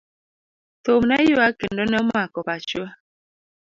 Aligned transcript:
Thum 0.83 1.01
ne 1.09 1.17
yuak 1.29 1.53
kendo 1.59 1.83
ne 1.87 1.97
omako 2.03 2.39
pachwa. 2.47 2.87